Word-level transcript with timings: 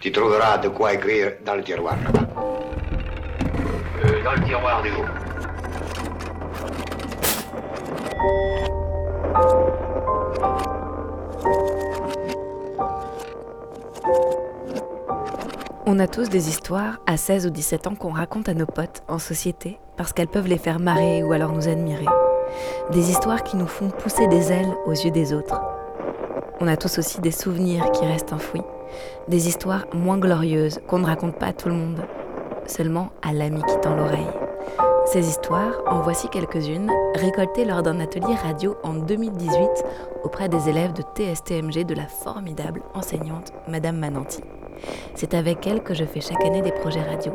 Tu 0.00 0.10
trouveras 0.12 0.56
de 0.56 0.68
quoi 0.70 0.94
écrire 0.94 1.32
dans 1.44 1.56
le 1.56 1.62
tiroir 1.62 1.94
là-bas. 2.02 2.26
Euh, 4.02 4.24
dans 4.24 4.32
le 4.32 4.42
tiroir 4.46 4.82
du 4.82 4.88
haut. 4.92 5.04
On 15.84 15.98
a 15.98 16.08
tous 16.08 16.30
des 16.30 16.48
histoires 16.48 16.98
à 17.06 17.18
16 17.18 17.48
ou 17.48 17.50
17 17.50 17.86
ans 17.88 17.94
qu'on 17.94 18.12
raconte 18.12 18.48
à 18.48 18.54
nos 18.54 18.64
potes 18.64 19.02
en 19.06 19.18
société 19.18 19.78
parce 19.98 20.14
qu'elles 20.14 20.28
peuvent 20.28 20.48
les 20.48 20.56
faire 20.56 20.80
marrer 20.80 21.22
ou 21.22 21.32
alors 21.32 21.52
nous 21.52 21.68
admirer. 21.68 22.06
Des 22.90 23.10
histoires 23.10 23.42
qui 23.42 23.58
nous 23.58 23.66
font 23.66 23.90
pousser 23.90 24.26
des 24.28 24.50
ailes 24.50 24.72
aux 24.86 24.92
yeux 24.92 25.10
des 25.10 25.34
autres. 25.34 25.60
On 26.62 26.66
a 26.66 26.76
tous 26.76 26.98
aussi 26.98 27.22
des 27.22 27.30
souvenirs 27.30 27.90
qui 27.92 28.04
restent 28.04 28.34
enfouis, 28.34 28.60
des 29.28 29.48
histoires 29.48 29.86
moins 29.94 30.18
glorieuses 30.18 30.78
qu'on 30.86 30.98
ne 30.98 31.06
raconte 31.06 31.38
pas 31.38 31.46
à 31.46 31.52
tout 31.54 31.70
le 31.70 31.74
monde, 31.74 32.02
seulement 32.66 33.08
à 33.22 33.32
l'ami 33.32 33.62
qui 33.62 33.80
tend 33.80 33.96
l'oreille. 33.96 34.26
Ces 35.06 35.26
histoires, 35.26 35.82
en 35.86 36.02
voici 36.02 36.28
quelques-unes, 36.28 36.92
récoltées 37.14 37.64
lors 37.64 37.82
d'un 37.82 37.98
atelier 37.98 38.34
radio 38.34 38.76
en 38.82 38.92
2018 38.92 39.58
auprès 40.22 40.50
des 40.50 40.68
élèves 40.68 40.92
de 40.92 41.02
TSTMG 41.02 41.86
de 41.86 41.94
la 41.94 42.06
formidable 42.06 42.82
enseignante 42.92 43.54
Madame 43.66 43.96
Mananti. 43.96 44.42
C'est 45.14 45.32
avec 45.32 45.66
elle 45.66 45.82
que 45.82 45.94
je 45.94 46.04
fais 46.04 46.20
chaque 46.20 46.44
année 46.44 46.60
des 46.60 46.72
projets 46.72 47.02
radio. 47.02 47.32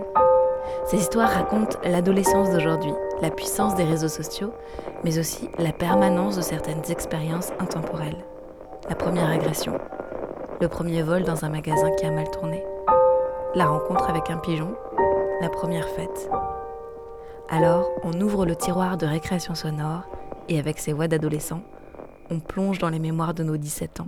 Ces 0.86 0.98
histoires 0.98 1.31
racontent 1.31 1.80
l'adolescence 1.84 2.52
d'aujourd'hui, 2.52 2.94
la 3.23 3.31
puissance 3.31 3.73
des 3.73 3.86
réseaux 3.86 4.08
sociaux, 4.08 4.53
mais 5.03 5.17
aussi 5.17 5.50
la 5.58 5.72
permanence 5.72 6.36
de 6.36 6.44
certaines 6.44 6.92
expériences 6.92 7.50
intemporelles. 7.59 8.23
La 8.88 8.95
première 8.95 9.31
agression, 9.31 9.80
le 10.62 10.67
premier 10.67 11.02
vol 11.02 11.23
dans 11.23 11.44
un 11.44 11.49
magasin 11.49 11.89
qui 11.91 12.05
a 12.05 12.12
mal 12.12 12.30
tourné, 12.30 12.63
la 13.55 13.66
rencontre 13.66 14.08
avec 14.08 14.30
un 14.30 14.38
pigeon, 14.38 14.75
la 15.42 15.50
première 15.50 15.89
fête. 15.89 16.30
Alors, 17.50 17.89
on 18.03 18.22
ouvre 18.22 18.45
le 18.45 18.55
tiroir 18.55 18.97
de 18.97 19.08
récréation 19.08 19.55
sonore 19.55 20.03
et 20.50 20.59
avec 20.59 20.77
ses 20.77 20.94
voix 20.94 21.08
d'adolescents, 21.08 21.64
on 22.30 22.39
plonge 22.39 22.77
dans 22.77 22.89
les 22.89 23.00
mémoires 23.00 23.33
de 23.33 23.44
nos 23.44 23.58
17 23.58 24.02
ans. 24.02 24.08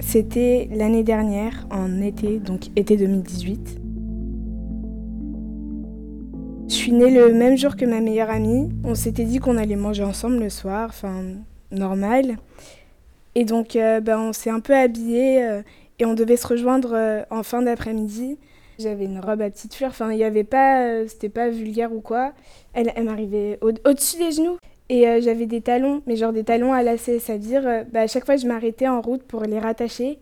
C'était 0.00 0.66
l'année 0.72 1.04
dernière, 1.04 1.66
en 1.70 2.00
été, 2.00 2.38
donc 2.38 2.68
été 2.74 2.96
2018. 2.96 3.87
Suis 6.88 6.96
née 6.96 7.10
le 7.10 7.32
même 7.32 7.56
jour 7.56 7.76
que 7.76 7.84
ma 7.84 8.00
meilleure 8.00 8.30
amie. 8.30 8.70
On 8.84 8.94
s'était 8.94 9.24
dit 9.24 9.38
qu'on 9.38 9.56
allait 9.56 9.76
manger 9.76 10.04
ensemble 10.04 10.38
le 10.38 10.48
soir, 10.48 10.86
enfin 10.88 11.22
normal. 11.70 12.36
Et 13.34 13.44
donc 13.44 13.76
euh, 13.76 14.00
ben, 14.00 14.18
on 14.18 14.32
s'est 14.32 14.50
un 14.50 14.60
peu 14.60 14.74
habillés 14.74 15.42
euh, 15.42 15.62
et 15.98 16.06
on 16.06 16.14
devait 16.14 16.36
se 16.36 16.46
rejoindre 16.46 16.92
euh, 16.94 17.22
en 17.30 17.42
fin 17.42 17.62
d'après-midi. 17.62 18.38
J'avais 18.78 19.04
une 19.04 19.20
robe 19.20 19.42
à 19.42 19.50
petite 19.50 19.74
fleur, 19.74 19.90
enfin 19.90 20.12
il 20.12 20.16
n'y 20.16 20.24
avait 20.24 20.44
pas, 20.44 21.06
c'était 21.08 21.28
pas 21.28 21.48
vulgaire 21.48 21.92
ou 21.92 22.00
quoi. 22.00 22.32
Elle, 22.74 22.92
m'arrivait 23.04 23.58
au-dessus 23.60 24.18
des 24.18 24.30
genoux. 24.30 24.56
Et 24.90 25.06
euh, 25.06 25.20
j'avais 25.20 25.46
des 25.46 25.60
talons, 25.60 26.02
mais 26.06 26.16
genre 26.16 26.32
des 26.32 26.44
talons 26.44 26.72
à 26.72 26.82
lacets, 26.82 27.18
c'est-à-dire 27.18 27.66
euh, 27.66 27.84
bah, 27.92 28.00
à 28.00 28.06
chaque 28.06 28.24
fois 28.24 28.36
je 28.36 28.46
m'arrêtais 28.46 28.88
en 28.88 29.02
route 29.02 29.22
pour 29.22 29.42
les 29.42 29.58
rattacher. 29.58 30.18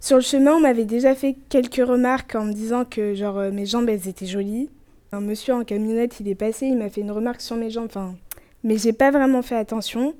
Sur 0.00 0.16
le 0.16 0.22
chemin, 0.22 0.54
on 0.54 0.60
m'avait 0.60 0.84
déjà 0.84 1.14
fait 1.14 1.36
quelques 1.48 1.86
remarques 1.86 2.34
en 2.34 2.44
me 2.44 2.52
disant 2.52 2.84
que 2.84 3.14
genre 3.14 3.38
euh, 3.38 3.50
mes 3.50 3.66
jambes 3.66 3.88
elles 3.88 4.08
étaient 4.08 4.26
jolies. 4.26 4.70
Un 5.12 5.20
monsieur 5.20 5.54
en 5.54 5.64
camionnette, 5.64 6.20
il 6.20 6.28
est 6.28 6.34
passé, 6.34 6.66
il 6.66 6.76
m'a 6.76 6.90
fait 6.90 7.00
une 7.00 7.10
remarque 7.10 7.40
sur 7.40 7.56
mes 7.56 7.70
jambes, 7.70 7.86
enfin, 7.86 8.14
mais 8.62 8.76
j'ai 8.76 8.92
pas 8.92 9.10
vraiment 9.10 9.42
fait 9.42 9.56
attention. 9.56 10.14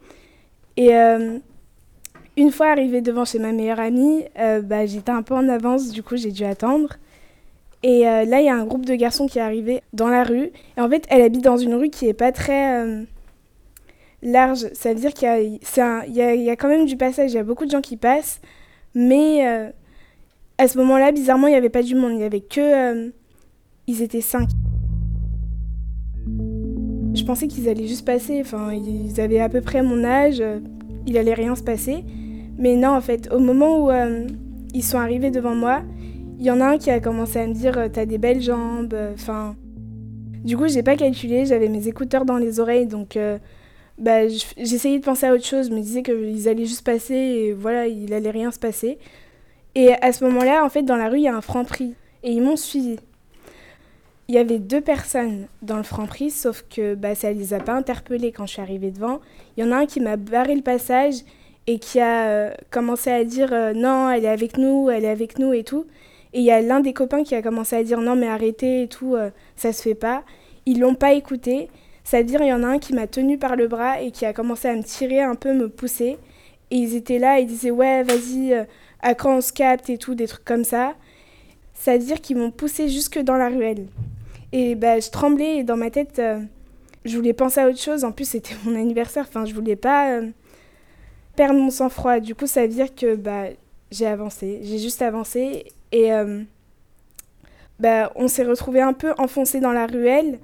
Et 0.76 0.94
une 0.94 2.50
fois 2.52 2.68
arrivée 2.68 3.00
devant 3.00 3.24
chez 3.24 3.38
ma 3.38 3.52
meilleure 3.52 3.80
amie, 3.80 4.24
bah, 4.62 4.86
j'étais 4.86 5.10
un 5.10 5.22
peu 5.22 5.34
en 5.34 5.48
avance, 5.48 5.90
du 5.90 6.02
coup 6.02 6.16
j'ai 6.16 6.30
dû 6.30 6.44
attendre. 6.44 6.94
Et 7.82 8.04
là, 8.04 8.40
il 8.40 8.46
y 8.46 8.48
a 8.48 8.54
un 8.54 8.64
groupe 8.64 8.86
de 8.86 8.94
garçons 8.94 9.26
qui 9.26 9.38
est 9.38 9.42
arrivé 9.42 9.82
dans 9.92 10.08
la 10.08 10.24
rue. 10.24 10.50
Et 10.76 10.80
en 10.80 10.88
fait, 10.88 11.04
elle 11.10 11.20
habite 11.20 11.44
dans 11.44 11.58
une 11.58 11.74
rue 11.74 11.90
qui 11.90 12.06
est 12.06 12.14
pas 12.14 12.32
très 12.32 13.04
large, 14.22 14.66
ça 14.72 14.92
veut 14.92 15.00
dire 15.00 15.12
qu'il 15.14 15.28
y, 15.28 16.50
a, 16.50 16.56
quand 16.56 16.68
même 16.68 16.86
du 16.86 16.96
passage, 16.96 17.32
il 17.32 17.34
y 17.34 17.38
a 17.38 17.44
beaucoup 17.44 17.66
de 17.66 17.70
gens 17.70 17.80
qui 17.80 17.96
passent, 17.96 18.40
mais 18.94 19.46
euh, 19.46 19.70
à 20.58 20.68
ce 20.68 20.78
moment-là, 20.78 21.12
bizarrement, 21.12 21.46
il 21.46 21.50
n'y 21.50 21.56
avait 21.56 21.68
pas 21.68 21.82
du 21.82 21.94
monde, 21.94 22.12
il 22.12 22.18
n'y 22.18 22.24
avait 22.24 22.40
que... 22.40 22.60
Euh, 22.60 23.10
ils 23.86 24.02
étaient 24.02 24.20
cinq. 24.20 24.50
Je 27.14 27.24
pensais 27.24 27.48
qu'ils 27.48 27.68
allaient 27.68 27.86
juste 27.86 28.04
passer, 28.04 28.40
enfin, 28.40 28.72
ils 28.72 29.20
avaient 29.20 29.40
à 29.40 29.48
peu 29.48 29.60
près 29.60 29.82
mon 29.82 30.04
âge, 30.04 30.42
il 31.06 31.18
allait 31.18 31.34
rien 31.34 31.54
se 31.54 31.62
passer. 31.62 32.04
Mais 32.58 32.76
non, 32.76 32.90
en 32.90 33.00
fait, 33.00 33.32
au 33.32 33.38
moment 33.38 33.84
où 33.84 33.90
euh, 33.90 34.26
ils 34.74 34.84
sont 34.84 34.98
arrivés 34.98 35.30
devant 35.30 35.54
moi, 35.54 35.82
il 36.38 36.44
y 36.44 36.50
en 36.50 36.60
a 36.60 36.66
un 36.66 36.78
qui 36.78 36.90
a 36.90 37.00
commencé 37.00 37.38
à 37.38 37.46
me 37.46 37.54
dire 37.54 37.88
T'as 37.92 38.06
des 38.06 38.18
belles 38.18 38.42
jambes, 38.42 38.94
enfin... 39.14 39.56
Du 40.44 40.56
coup, 40.56 40.68
j'ai 40.68 40.84
pas 40.84 40.96
calculé, 40.96 41.46
j'avais 41.46 41.68
mes 41.68 41.88
écouteurs 41.88 42.24
dans 42.24 42.36
les 42.36 42.60
oreilles, 42.60 42.86
donc 42.86 43.18
bah, 43.98 44.28
j'essayais 44.28 45.00
de 45.00 45.04
penser 45.04 45.26
à 45.26 45.34
autre 45.34 45.44
chose, 45.44 45.68
je 45.68 45.74
me 45.74 45.80
disais 45.80 46.02
qu'ils 46.02 46.48
allaient 46.48 46.66
juste 46.66 46.84
passer 46.84 47.14
et 47.14 47.52
voilà, 47.52 47.88
il 47.88 48.12
allait 48.14 48.30
rien 48.30 48.52
se 48.52 48.58
passer. 48.58 48.98
Et 49.74 49.92
à 49.92 50.12
ce 50.12 50.24
moment-là, 50.24 50.64
en 50.64 50.68
fait, 50.68 50.82
dans 50.82 50.96
la 50.96 51.08
rue, 51.08 51.18
il 51.18 51.24
y 51.24 51.28
a 51.28 51.36
un 51.36 51.40
franc 51.40 51.64
prix 51.64 51.94
et 52.22 52.30
ils 52.30 52.42
m'ont 52.42 52.56
suivi. 52.56 52.96
Il 54.30 54.34
y 54.34 54.38
avait 54.38 54.58
deux 54.58 54.82
personnes 54.82 55.46
dans 55.62 55.78
le 55.78 55.82
franc 55.82 56.04
prix, 56.06 56.30
sauf 56.30 56.62
que 56.68 56.94
bah, 56.94 57.14
ça 57.14 57.32
les 57.32 57.54
a 57.54 57.60
pas 57.60 57.72
interpellés 57.72 58.30
quand 58.30 58.44
je 58.44 58.52
suis 58.52 58.60
arrivée 58.60 58.90
devant. 58.90 59.20
Il 59.56 59.64
y 59.64 59.66
en 59.66 59.72
a 59.72 59.76
un 59.76 59.86
qui 59.86 60.00
m'a 60.00 60.18
barré 60.18 60.54
le 60.54 60.60
passage 60.60 61.14
et 61.66 61.78
qui 61.78 61.98
a 61.98 62.28
euh, 62.28 62.50
commencé 62.70 63.10
à 63.10 63.24
dire 63.24 63.54
euh, 63.54 63.72
non, 63.72 64.10
elle 64.10 64.26
est 64.26 64.28
avec 64.28 64.58
nous, 64.58 64.90
elle 64.90 65.06
est 65.06 65.10
avec 65.10 65.38
nous 65.38 65.54
et 65.54 65.64
tout. 65.64 65.86
Et 66.34 66.40
il 66.40 66.44
y 66.44 66.50
a 66.50 66.60
l'un 66.60 66.80
des 66.80 66.92
copains 66.92 67.24
qui 67.24 67.34
a 67.34 67.40
commencé 67.40 67.74
à 67.74 67.82
dire 67.82 68.02
non, 68.02 68.16
mais 68.16 68.28
arrêtez 68.28 68.82
et 68.82 68.88
tout, 68.88 69.14
euh, 69.14 69.30
ça 69.56 69.72
se 69.72 69.80
fait 69.80 69.94
pas. 69.94 70.24
Ils 70.66 70.78
l'ont 70.78 70.94
pas 70.94 71.14
écouté. 71.14 71.70
C'est-à-dire, 72.04 72.42
il 72.42 72.48
y 72.48 72.52
en 72.52 72.64
a 72.64 72.66
un 72.66 72.78
qui 72.78 72.92
m'a 72.92 73.06
tenu 73.06 73.38
par 73.38 73.56
le 73.56 73.66
bras 73.66 74.02
et 74.02 74.10
qui 74.10 74.26
a 74.26 74.34
commencé 74.34 74.68
à 74.68 74.76
me 74.76 74.82
tirer 74.82 75.22
un 75.22 75.36
peu, 75.36 75.54
me 75.54 75.70
pousser. 75.70 76.18
Et 76.70 76.76
ils 76.76 76.94
étaient 76.96 77.18
là, 77.18 77.38
ils 77.38 77.46
disaient 77.46 77.70
Ouais, 77.70 78.02
vas-y, 78.02 78.52
euh, 78.52 78.64
à 79.00 79.14
quand 79.14 79.38
on 79.38 79.40
se 79.40 79.54
capte 79.54 79.88
et 79.88 79.96
tout, 79.96 80.14
des 80.14 80.26
trucs 80.26 80.44
comme 80.44 80.64
ça. 80.64 80.94
C'est-à-dire 81.72 82.20
qu'ils 82.20 82.36
m'ont 82.36 82.50
poussé 82.50 82.90
jusque 82.90 83.18
dans 83.20 83.36
la 83.36 83.48
ruelle. 83.48 83.86
Et 84.52 84.74
bah, 84.74 84.98
je 85.00 85.10
tremblais 85.10 85.58
et 85.58 85.64
dans 85.64 85.76
ma 85.76 85.90
tête, 85.90 86.18
euh, 86.18 86.40
je 87.04 87.16
voulais 87.16 87.32
penser 87.32 87.60
à 87.60 87.68
autre 87.68 87.80
chose. 87.80 88.04
En 88.04 88.12
plus, 88.12 88.28
c'était 88.28 88.54
mon 88.64 88.74
anniversaire, 88.74 89.26
enfin, 89.28 89.44
je 89.44 89.54
voulais 89.54 89.76
pas 89.76 90.12
euh, 90.12 90.28
perdre 91.36 91.58
mon 91.58 91.70
sang-froid. 91.70 92.20
Du 92.20 92.34
coup, 92.34 92.46
ça 92.46 92.62
veut 92.62 92.68
dire 92.68 92.94
que 92.94 93.16
bah, 93.16 93.44
j'ai 93.90 94.06
avancé. 94.06 94.60
J'ai 94.62 94.78
juste 94.78 95.02
avancé 95.02 95.66
et 95.92 96.10
bah, 97.78 98.12
on 98.14 98.28
s'est 98.28 98.44
retrouvés 98.44 98.82
un 98.82 98.92
peu 98.92 99.14
enfoncés 99.16 99.60
dans 99.60 99.72
la 99.72 99.86
ruelle 99.86 100.38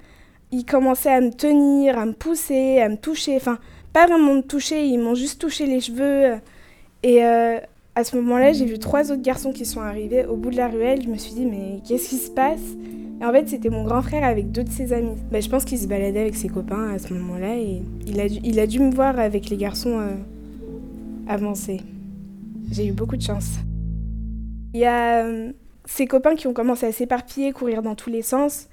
ils 0.51 0.65
commençaient 0.65 1.11
à 1.11 1.21
me 1.21 1.31
tenir, 1.31 1.97
à 1.97 2.05
me 2.05 2.13
pousser, 2.13 2.79
à 2.79 2.89
me 2.89 2.97
toucher. 2.97 3.35
Enfin, 3.35 3.57
pas 3.93 4.07
vraiment 4.07 4.35
me 4.35 4.41
toucher, 4.41 4.85
ils 4.85 4.97
m'ont 4.97 5.15
juste 5.15 5.39
touché 5.41 5.65
les 5.65 5.81
cheveux. 5.81 6.39
Et 7.03 7.23
euh, 7.25 7.57
à 7.95 8.03
ce 8.03 8.15
moment-là, 8.17 8.53
j'ai 8.53 8.65
vu 8.65 8.79
trois 8.79 9.11
autres 9.11 9.21
garçons 9.21 9.51
qui 9.51 9.65
sont 9.65 9.81
arrivés 9.81 10.25
au 10.25 10.35
bout 10.35 10.51
de 10.51 10.57
la 10.57 10.67
ruelle. 10.67 11.01
Je 11.03 11.09
me 11.09 11.17
suis 11.17 11.33
dit, 11.33 11.45
mais 11.45 11.81
qu'est-ce 11.87 12.09
qui 12.09 12.17
se 12.17 12.31
passe? 12.31 12.61
Et 13.21 13.25
en 13.25 13.31
fait, 13.31 13.47
c'était 13.47 13.69
mon 13.69 13.83
grand 13.83 14.01
frère 14.01 14.23
avec 14.23 14.51
deux 14.51 14.63
de 14.63 14.69
ses 14.69 14.91
amis. 14.91 15.15
Bah, 15.31 15.39
je 15.39 15.49
pense 15.49 15.63
qu'il 15.65 15.77
se 15.77 15.87
baladait 15.87 16.19
avec 16.19 16.35
ses 16.35 16.49
copains 16.49 16.89
à 16.89 16.99
ce 16.99 17.13
moment-là 17.13 17.55
et 17.55 17.81
il 18.07 18.19
a, 18.19 18.27
dû, 18.27 18.39
il 18.43 18.59
a 18.59 18.67
dû 18.67 18.79
me 18.79 18.91
voir 18.91 19.19
avec 19.19 19.49
les 19.49 19.57
garçons 19.57 19.99
euh, 19.99 20.15
avancer. 21.27 21.79
J'ai 22.71 22.87
eu 22.87 22.91
beaucoup 22.91 23.15
de 23.15 23.21
chance. 23.21 23.51
Il 24.73 24.81
y 24.81 24.85
a 24.85 25.25
euh, 25.25 25.53
ses 25.85 26.07
copains 26.07 26.35
qui 26.35 26.47
ont 26.47 26.53
commencé 26.53 26.85
à 26.85 26.91
s'éparpiller, 26.91 27.53
courir 27.53 27.81
dans 27.81 27.95
tous 27.95 28.09
les 28.09 28.21
sens. 28.21 28.67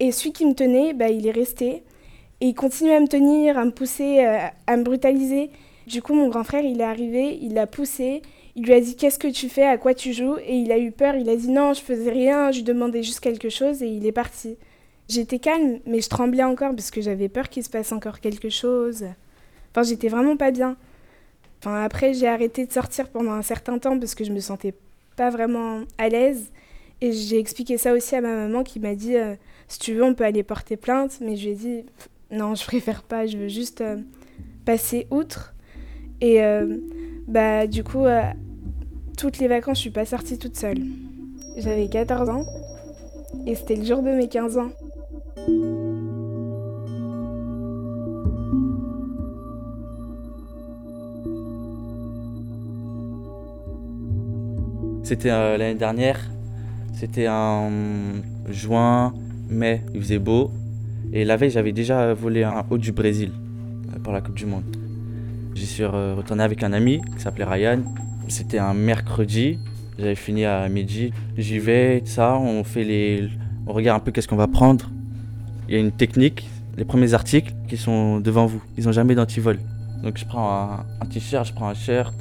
Et 0.00 0.10
celui 0.10 0.32
qui 0.32 0.44
me 0.44 0.54
tenait, 0.54 0.92
bah, 0.92 1.08
il 1.08 1.26
est 1.26 1.32
resté. 1.32 1.84
Et 2.40 2.48
il 2.48 2.54
continuait 2.54 2.96
à 2.96 3.00
me 3.00 3.06
tenir, 3.06 3.56
à 3.56 3.64
me 3.64 3.70
pousser, 3.70 4.24
euh, 4.24 4.38
à 4.66 4.76
me 4.76 4.82
brutaliser. 4.82 5.50
Du 5.86 6.02
coup, 6.02 6.14
mon 6.14 6.28
grand 6.28 6.42
frère, 6.42 6.64
il 6.64 6.80
est 6.80 6.84
arrivé, 6.84 7.38
il 7.40 7.54
l'a 7.54 7.68
poussé. 7.68 8.22
Il 8.56 8.64
lui 8.64 8.72
a 8.72 8.80
dit 8.80 8.96
Qu'est-ce 8.96 9.18
que 9.18 9.28
tu 9.28 9.48
fais? 9.48 9.66
À 9.66 9.78
quoi 9.78 9.94
tu 9.94 10.12
joues? 10.12 10.36
Et 10.44 10.56
il 10.56 10.72
a 10.72 10.78
eu 10.78 10.92
peur. 10.92 11.14
Il 11.16 11.28
a 11.28 11.36
dit 11.36 11.50
Non, 11.50 11.72
je 11.72 11.80
faisais 11.80 12.10
rien, 12.10 12.50
je 12.50 12.58
lui 12.58 12.64
demandais 12.64 13.02
juste 13.02 13.20
quelque 13.20 13.48
chose 13.48 13.82
et 13.82 13.88
il 13.88 14.06
est 14.06 14.12
parti. 14.12 14.56
J'étais 15.08 15.38
calme, 15.38 15.80
mais 15.86 16.00
je 16.00 16.08
tremblais 16.08 16.44
encore 16.44 16.70
parce 16.70 16.90
que 16.90 17.02
j'avais 17.02 17.28
peur 17.28 17.48
qu'il 17.48 17.62
se 17.62 17.68
passe 17.68 17.92
encore 17.92 18.20
quelque 18.20 18.48
chose. 18.48 19.04
Enfin, 19.70 19.82
j'étais 19.82 20.08
vraiment 20.08 20.36
pas 20.36 20.50
bien. 20.50 20.76
Enfin, 21.60 21.82
après, 21.82 22.14
j'ai 22.14 22.28
arrêté 22.28 22.66
de 22.66 22.72
sortir 22.72 23.08
pendant 23.08 23.32
un 23.32 23.42
certain 23.42 23.78
temps 23.78 23.98
parce 23.98 24.14
que 24.14 24.24
je 24.24 24.32
me 24.32 24.40
sentais 24.40 24.74
pas 25.16 25.30
vraiment 25.30 25.82
à 25.98 26.08
l'aise. 26.08 26.50
Et 27.00 27.12
j'ai 27.12 27.38
expliqué 27.38 27.76
ça 27.76 27.92
aussi 27.92 28.14
à 28.14 28.20
ma 28.20 28.34
maman 28.34 28.62
qui 28.62 28.80
m'a 28.80 28.94
dit 28.94 29.16
euh, 29.16 29.34
si 29.68 29.78
tu 29.78 29.94
veux, 29.94 30.04
on 30.04 30.14
peut 30.14 30.24
aller 30.24 30.42
porter 30.42 30.76
plainte. 30.76 31.18
Mais 31.20 31.36
je 31.36 31.44
lui 31.44 31.52
ai 31.52 31.54
dit 31.54 31.84
non, 32.30 32.54
je 32.54 32.64
préfère 32.64 33.02
pas, 33.02 33.26
je 33.26 33.36
veux 33.36 33.48
juste 33.48 33.80
euh, 33.80 33.98
passer 34.64 35.06
outre. 35.10 35.54
Et 36.20 36.42
euh, 36.42 36.78
bah 37.26 37.66
du 37.66 37.82
coup, 37.82 38.04
euh, 38.04 38.22
toutes 39.16 39.38
les 39.38 39.48
vacances, 39.48 39.78
je 39.78 39.82
suis 39.82 39.90
pas 39.90 40.04
sortie 40.04 40.38
toute 40.38 40.56
seule. 40.56 40.78
J'avais 41.56 41.88
14 41.88 42.28
ans 42.28 42.44
et 43.46 43.54
c'était 43.54 43.76
le 43.76 43.84
jour 43.84 44.02
de 44.02 44.10
mes 44.10 44.28
15 44.28 44.58
ans. 44.58 44.70
C'était 55.02 55.30
euh, 55.30 55.56
l'année 55.58 55.74
dernière, 55.74 56.18
c'était 56.94 57.28
en 57.28 57.70
juin, 58.48 59.12
mai, 59.50 59.82
il 59.94 60.00
faisait 60.00 60.18
beau. 60.18 60.50
Et 61.12 61.24
la 61.24 61.36
veille, 61.36 61.50
j'avais 61.50 61.72
déjà 61.72 62.14
volé 62.14 62.42
un 62.42 62.64
haut 62.70 62.78
du 62.78 62.92
Brésil 62.92 63.30
euh, 63.94 63.98
pour 63.98 64.12
la 64.12 64.20
Coupe 64.20 64.34
du 64.34 64.46
Monde. 64.46 64.83
Suis 65.74 65.82
euh, 65.82 66.14
retourné 66.14 66.44
avec 66.44 66.62
un 66.62 66.72
ami 66.72 67.00
qui 67.16 67.20
s'appelait 67.20 67.44
Ryan. 67.44 67.80
C'était 68.28 68.60
un 68.60 68.74
mercredi. 68.74 69.58
J'avais 69.98 70.14
fini 70.14 70.44
à 70.44 70.68
midi. 70.68 71.12
J'y 71.36 71.58
vais, 71.58 72.00
ça. 72.04 72.38
On 72.38 72.62
fait 72.62 72.84
les, 72.84 73.28
on 73.66 73.72
regarde 73.72 74.00
un 74.00 74.04
peu 74.04 74.12
qu'est-ce 74.12 74.28
qu'on 74.28 74.36
va 74.36 74.46
prendre. 74.46 74.88
Il 75.66 75.74
y 75.74 75.76
a 75.76 75.80
une 75.80 75.90
technique. 75.90 76.48
Les 76.76 76.84
premiers 76.84 77.12
articles 77.12 77.52
qui 77.68 77.76
sont 77.76 78.20
devant 78.20 78.46
vous, 78.46 78.62
ils 78.78 78.84
n'ont 78.84 78.92
jamais 78.92 79.16
d'antivol. 79.16 79.58
Donc 80.04 80.16
je 80.16 80.24
prends 80.24 80.78
un, 81.00 81.06
t-shirt, 81.06 81.44
je 81.44 81.52
prends 81.52 81.66
un 81.66 81.74
shirt 81.74 82.14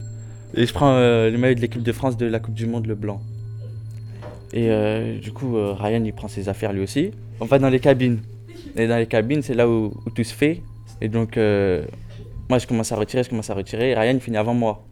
et 0.56 0.66
je 0.66 0.74
prends 0.74 0.96
euh, 0.96 1.30
le 1.30 1.38
maillot 1.38 1.54
de 1.54 1.60
l'équipe 1.60 1.84
de 1.84 1.92
France 1.92 2.18
de 2.18 2.26
la 2.26 2.40
Coupe 2.40 2.56
du 2.56 2.66
Monde, 2.66 2.88
le 2.88 2.96
blanc. 2.96 3.22
Et 4.52 4.72
euh, 4.72 5.20
du 5.20 5.32
coup, 5.32 5.54
Ryan 5.54 6.04
il 6.04 6.14
prend 6.14 6.28
ses 6.28 6.50
affaires 6.50 6.74
lui 6.74 6.82
aussi. 6.82 7.12
On 7.40 7.46
va 7.46 7.60
dans 7.60 7.70
les 7.70 7.80
cabines. 7.80 8.18
Et 8.76 8.88
dans 8.88 8.98
les 8.98 9.06
cabines, 9.06 9.44
c'est 9.44 9.54
là 9.54 9.70
où, 9.70 9.94
où 10.08 10.10
tout 10.10 10.24
se 10.24 10.34
fait. 10.34 10.64
Et 11.02 11.08
donc, 11.08 11.38
je 12.60 12.68
commence 12.68 12.92
à 12.92 12.96
retirer, 12.96 13.24
je 13.24 13.30
commence 13.30 13.50
à 13.50 13.54
retirer. 13.54 13.92
Et 13.92 13.96
Ryan 13.96 14.20
finit 14.20 14.38
avant 14.38 14.54
moi. 14.54 14.86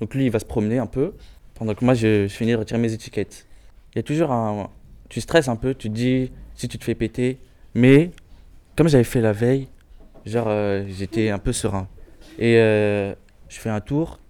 Donc 0.00 0.14
lui, 0.14 0.26
il 0.26 0.30
va 0.30 0.38
se 0.38 0.44
promener 0.44 0.78
un 0.78 0.86
peu. 0.86 1.14
Pendant 1.54 1.74
que 1.74 1.84
moi, 1.84 1.94
je, 1.94 2.28
finis 2.28 2.52
de 2.52 2.56
retirer 2.56 2.78
mes 2.78 2.92
étiquettes. 2.92 3.46
Il 3.94 3.96
y 3.96 4.00
a 4.00 4.02
toujours 4.02 4.30
un. 4.30 4.70
Tu 5.08 5.20
stresses 5.20 5.48
un 5.48 5.56
peu, 5.56 5.74
tu 5.74 5.88
te 5.88 5.94
dis 5.94 6.30
si 6.54 6.68
tu 6.68 6.78
te 6.78 6.84
fais 6.84 6.94
péter. 6.94 7.38
Mais 7.74 8.10
comme 8.76 8.88
j'avais 8.88 9.04
fait 9.04 9.20
la 9.20 9.32
veille, 9.32 9.68
genre 10.26 10.46
euh, 10.48 10.84
j'étais 10.88 11.30
un 11.30 11.38
peu 11.38 11.52
serein. 11.52 11.88
Et 12.38 12.56
euh, 12.58 13.14
je 13.48 13.58
fais 13.58 13.70
un 13.70 13.80
tour. 13.80 14.20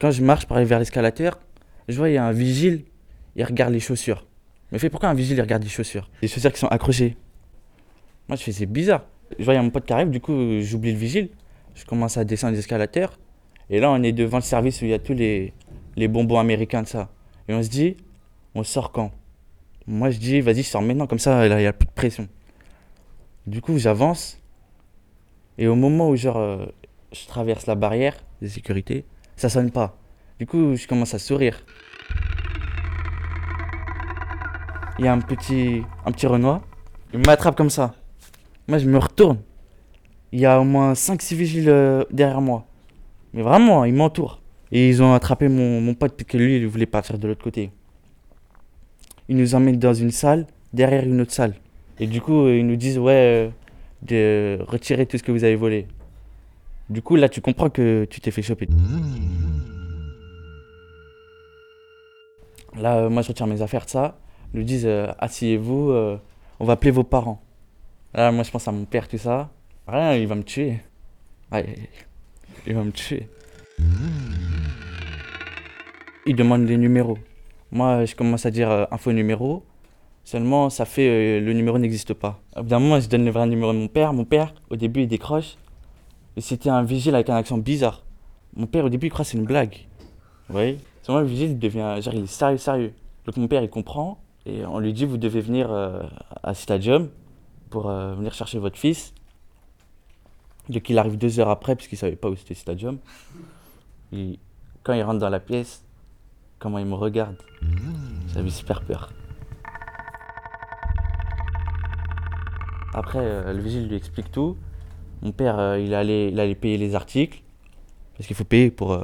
Quand 0.00 0.10
je 0.10 0.22
marche 0.22 0.46
aller 0.50 0.64
vers 0.64 0.78
l'escalateur, 0.78 1.38
je 1.88 1.96
vois 1.96 2.08
il 2.08 2.14
y 2.14 2.18
a 2.18 2.24
un 2.24 2.32
vigile, 2.32 2.84
il 3.36 3.44
regarde 3.44 3.72
les 3.72 3.80
chaussures. 3.80 4.26
Mais 4.72 4.78
fait 4.78 4.90
pourquoi 4.90 5.08
un 5.08 5.14
vigile 5.14 5.36
il 5.36 5.40
regarde 5.40 5.62
les 5.62 5.68
chaussures? 5.68 6.10
Les 6.22 6.28
chaussures 6.28 6.52
qui 6.52 6.58
sont 6.58 6.68
accrochées. 6.68 7.16
Moi 8.28 8.36
je 8.36 8.42
fais 8.42 8.52
c'est 8.52 8.66
bizarre. 8.66 9.04
Je 9.38 9.44
vois 9.44 9.54
il 9.54 9.56
y 9.56 9.60
a 9.60 9.62
mon 9.62 9.70
pote 9.70 9.84
qui 9.84 9.92
arrive, 9.92 10.10
du 10.10 10.20
coup 10.20 10.60
j'oublie 10.60 10.92
le 10.92 10.98
vigile. 10.98 11.30
Je 11.74 11.84
commence 11.84 12.16
à 12.16 12.24
descendre 12.24 12.54
l'escalateur. 12.54 13.18
Et 13.70 13.80
là 13.80 13.90
on 13.90 14.02
est 14.02 14.12
devant 14.12 14.38
le 14.38 14.42
service 14.42 14.82
où 14.82 14.84
il 14.84 14.90
y 14.90 14.94
a 14.94 14.98
tous 14.98 15.14
les, 15.14 15.52
les 15.96 16.08
bonbons 16.08 16.38
américains 16.38 16.82
de 16.82 16.88
ça. 16.88 17.10
Et 17.48 17.54
on 17.54 17.62
se 17.62 17.68
dit, 17.68 17.96
on 18.54 18.62
sort 18.62 18.92
quand? 18.92 19.10
Moi 19.86 20.10
je 20.10 20.18
dis 20.18 20.40
vas-y 20.40 20.62
je 20.62 20.68
sors 20.68 20.82
maintenant, 20.82 21.06
comme 21.06 21.18
ça 21.18 21.46
il 21.46 21.56
n'y 21.56 21.66
a 21.66 21.72
plus 21.72 21.86
de 21.86 21.92
pression. 21.92 22.28
Du 23.46 23.60
coup 23.60 23.78
j'avance. 23.78 24.38
Et 25.56 25.68
au 25.68 25.76
moment 25.76 26.08
où 26.08 26.16
genre, 26.16 26.36
euh, 26.36 26.66
je 27.12 27.26
traverse 27.26 27.66
la 27.66 27.76
barrière 27.76 28.16
de 28.42 28.48
sécurité, 28.48 29.04
ça 29.36 29.48
sonne 29.48 29.70
pas. 29.70 29.96
Du 30.38 30.46
coup, 30.46 30.74
je 30.74 30.86
commence 30.88 31.14
à 31.14 31.18
sourire. 31.20 31.64
Il 34.98 35.04
y 35.04 35.08
a 35.08 35.12
un 35.12 35.20
petit, 35.20 35.82
un 36.04 36.12
petit 36.12 36.26
Renoir, 36.26 36.60
il 37.12 37.20
m'attrape 37.20 37.56
comme 37.56 37.70
ça. 37.70 37.94
Moi, 38.66 38.78
je 38.78 38.88
me 38.88 38.98
retourne. 38.98 39.38
Il 40.32 40.40
y 40.40 40.46
a 40.46 40.60
au 40.60 40.64
moins 40.64 40.94
5-6 40.94 41.34
vigiles 41.34 41.68
euh, 41.68 42.02
derrière 42.10 42.40
moi. 42.40 42.66
Mais 43.34 43.42
vraiment, 43.42 43.84
ils 43.84 43.92
m'entourent. 43.94 44.40
Et 44.72 44.88
ils 44.88 45.02
ont 45.02 45.12
attrapé 45.12 45.48
mon, 45.48 45.80
mon 45.80 45.94
pote, 45.94 46.16
parce 46.16 46.24
que 46.28 46.38
lui, 46.38 46.56
il 46.56 46.66
voulait 46.66 46.86
partir 46.86 47.18
de 47.18 47.28
l'autre 47.28 47.44
côté. 47.44 47.70
Ils 49.28 49.36
nous 49.36 49.54
emmènent 49.54 49.78
dans 49.78 49.92
une 49.92 50.10
salle, 50.10 50.46
derrière 50.72 51.04
une 51.04 51.20
autre 51.20 51.32
salle. 51.32 51.54
Et 52.00 52.06
du 52.06 52.20
coup, 52.20 52.48
ils 52.48 52.66
nous 52.66 52.76
disent, 52.76 52.98
ouais, 52.98 53.12
euh, 53.12 53.50
de 54.02 54.58
retirer 54.64 55.06
tout 55.06 55.18
ce 55.18 55.22
que 55.22 55.30
vous 55.30 55.44
avez 55.44 55.56
volé. 55.56 55.86
Du 56.88 57.02
coup, 57.02 57.16
là, 57.16 57.28
tu 57.28 57.40
comprends 57.42 57.68
que 57.70 58.06
tu 58.08 58.20
t'es 58.20 58.30
fait 58.30 58.42
choper. 58.42 58.68
Là, 62.80 62.96
euh, 62.96 63.10
moi, 63.10 63.22
je 63.22 63.28
retire 63.28 63.46
mes 63.46 63.60
affaires 63.60 63.84
de 63.84 63.90
ça. 63.90 64.18
Ils 64.52 64.60
nous 64.60 64.66
disent, 64.66 64.88
asseyez-vous, 65.18 65.92
on 66.60 66.64
va 66.64 66.72
appeler 66.72 66.90
vos 66.90 67.04
parents. 67.04 67.43
Là, 68.14 68.30
moi, 68.30 68.44
je 68.44 68.50
pense 68.50 68.68
à 68.68 68.72
mon 68.72 68.84
père, 68.84 69.08
tout 69.08 69.18
ça. 69.18 69.50
Rien, 69.88 70.14
il 70.14 70.28
va 70.28 70.36
me 70.36 70.44
tuer. 70.44 70.78
Il 72.66 72.74
va 72.74 72.84
me 72.84 72.92
tuer. 72.92 73.28
Il 76.26 76.36
demande 76.36 76.66
les 76.66 76.76
numéros. 76.76 77.18
Moi, 77.72 78.04
je 78.04 78.14
commence 78.14 78.46
à 78.46 78.52
dire 78.52 78.70
euh, 78.70 78.86
faux 78.98 79.12
numéro. 79.12 79.64
Seulement, 80.22 80.70
ça 80.70 80.84
fait 80.84 81.08
euh, 81.08 81.40
le 81.40 81.52
numéro 81.54 81.76
n'existe 81.76 82.14
pas. 82.14 82.40
Au 82.56 82.62
bout 82.62 82.68
d'un 82.68 82.78
moment, 82.78 83.00
je 83.00 83.08
donne 83.08 83.24
le 83.24 83.32
vrai 83.32 83.46
numéro 83.48 83.72
de 83.72 83.78
mon 83.78 83.88
père. 83.88 84.12
Mon 84.12 84.24
père, 84.24 84.54
au 84.70 84.76
début, 84.76 85.02
il 85.02 85.08
décroche. 85.08 85.56
Et 86.36 86.40
c'était 86.40 86.70
un 86.70 86.84
vigile 86.84 87.16
avec 87.16 87.28
un 87.30 87.36
accent 87.36 87.58
bizarre. 87.58 88.04
Mon 88.56 88.66
père, 88.66 88.84
au 88.84 88.88
début, 88.88 89.08
il 89.08 89.10
croit 89.10 89.24
que 89.24 89.32
c'est 89.32 89.38
une 89.38 89.44
blague. 89.44 89.74
Vous 90.48 90.54
voyez? 90.54 90.78
Seulement, 91.02 91.20
le 91.20 91.26
vigile, 91.26 91.50
il 91.50 91.58
devient. 91.58 91.96
Genre, 92.00 92.14
il 92.14 92.24
est 92.24 92.26
sérieux, 92.26 92.58
sérieux. 92.58 92.92
Donc, 93.26 93.36
mon 93.36 93.48
père, 93.48 93.62
il 93.62 93.68
comprend. 93.68 94.18
Et 94.46 94.64
on 94.64 94.78
lui 94.78 94.92
dit 94.92 95.04
Vous 95.04 95.16
devez 95.16 95.40
venir 95.40 95.70
euh, 95.70 96.02
à 96.44 96.54
Stadium 96.54 97.08
pour 97.74 97.90
euh, 97.90 98.14
venir 98.14 98.32
chercher 98.32 98.60
votre 98.60 98.78
fils. 98.78 99.12
Donc, 100.68 100.88
il 100.88 100.96
arrive 100.96 101.18
deux 101.18 101.40
heures 101.40 101.48
après, 101.50 101.74
puisqu'il 101.74 101.96
ne 101.96 101.98
savait 102.06 102.14
pas 102.14 102.30
où 102.30 102.36
c'était 102.36 102.54
Stadium. 102.54 102.98
Et 104.12 104.38
quand 104.84 104.92
il 104.92 105.02
rentre 105.02 105.18
dans 105.18 105.28
la 105.28 105.40
pièce, 105.40 105.84
comment 106.60 106.78
il 106.78 106.86
me 106.86 106.94
regarde, 106.94 107.34
j'avais 108.32 108.50
super 108.50 108.80
peur. 108.82 109.10
Après, 112.94 113.18
euh, 113.18 113.52
le 113.52 113.60
vigile 113.60 113.88
lui 113.88 113.96
explique 113.96 114.30
tout. 114.30 114.56
Mon 115.22 115.32
père, 115.32 115.58
euh, 115.58 115.80
il, 115.80 115.94
allait, 115.94 116.28
il 116.28 116.38
allait 116.38 116.54
payer 116.54 116.78
les 116.78 116.94
articles. 116.94 117.42
Parce 118.16 118.28
qu'il 118.28 118.36
faut 118.36 118.44
payer 118.44 118.70
pour. 118.70 118.96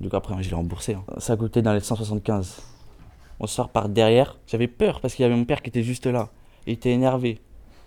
Du 0.00 0.08
coup, 0.08 0.14
après, 0.14 0.40
je 0.44 0.48
l'ai 0.48 0.54
remboursé. 0.54 0.94
hein. 0.94 1.02
Ça 1.18 1.32
a 1.32 1.36
coûté 1.36 1.60
dans 1.60 1.72
les 1.72 1.80
175. 1.80 2.62
On 3.40 3.48
sort 3.48 3.70
par 3.70 3.88
derrière. 3.88 4.38
J'avais 4.46 4.68
peur 4.68 5.00
parce 5.00 5.16
qu'il 5.16 5.24
y 5.24 5.26
avait 5.26 5.34
mon 5.34 5.44
père 5.44 5.60
qui 5.60 5.70
était 5.70 5.82
juste 5.82 6.06
là. 6.06 6.28
Il 6.68 6.74
était 6.74 6.92
énervé. 6.92 7.40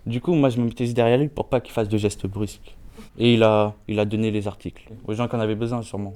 Du 0.05 0.21
coup, 0.21 0.33
moi, 0.33 0.49
je 0.49 0.59
me 0.59 0.65
mettais 0.65 0.85
derrière 0.93 1.17
lui 1.17 1.29
pour 1.29 1.49
pas 1.49 1.61
qu'il 1.61 1.73
fasse 1.73 1.89
de 1.89 1.97
gestes 1.97 2.27
brusques. 2.27 2.75
Et 3.17 3.33
il 3.33 3.43
a, 3.43 3.73
il 3.87 3.99
a 3.99 4.05
donné 4.05 4.29
les 4.31 4.47
articles 4.47 4.91
aux 5.07 5.13
gens 5.13 5.27
qui 5.27 5.35
en 5.35 5.39
avaient 5.39 5.55
besoin, 5.55 5.81
sûrement. 5.81 6.13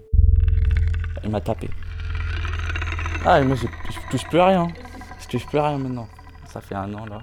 Il 1.23 1.29
m'a 1.29 1.41
tapé. 1.41 1.69
Ah, 3.25 3.41
et 3.41 3.43
moi, 3.43 3.55
je, 3.55 3.65
je 3.91 4.11
touche 4.11 4.25
plus 4.29 4.39
à 4.39 4.47
rien. 4.47 4.67
Je 5.19 5.27
touche 5.27 5.45
plus 5.45 5.57
à 5.57 5.69
rien 5.69 5.77
maintenant. 5.77 6.07
Ça 6.47 6.61
fait 6.61 6.75
un 6.75 6.93
an, 6.93 7.05
là. 7.05 7.21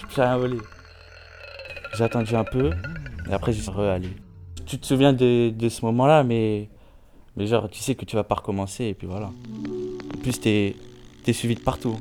Je 0.00 0.06
plus 0.06 0.20
rien 0.20 0.36
volé. 0.36 0.58
J'ai 1.96 2.04
attendu 2.04 2.34
un 2.34 2.44
peu, 2.44 2.70
et 3.28 3.32
après, 3.32 3.52
je 3.52 3.60
suis. 3.60 3.70
Tu 4.66 4.78
te 4.78 4.86
souviens 4.86 5.12
de, 5.12 5.50
de 5.50 5.68
ce 5.68 5.84
moment-là, 5.84 6.24
mais, 6.24 6.68
mais 7.36 7.46
genre, 7.46 7.68
tu 7.68 7.80
sais 7.80 7.94
que 7.94 8.04
tu 8.04 8.16
vas 8.16 8.24
pas 8.24 8.36
recommencer, 8.36 8.84
et 8.86 8.94
puis 8.94 9.06
voilà. 9.06 9.26
En 9.26 10.18
plus, 10.18 10.40
t'es 10.40 10.74
es 11.26 11.32
suivi 11.32 11.54
de 11.54 11.60
partout. 11.60 11.98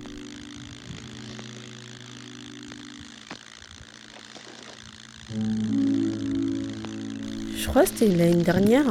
C'était 7.81 8.07
l'année 8.07 8.43
dernière 8.43 8.85